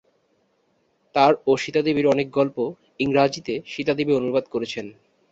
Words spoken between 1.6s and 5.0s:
সীতা দেবীর অনেক গল্প ইংরাজীতে সীতা দেবী অনুবাদ করেছেন।